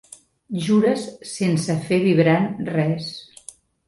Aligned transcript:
Jures 0.67 1.03
sense 1.31 1.75
fer 1.89 1.99
vibrant 2.05 2.47
res. 2.71 3.11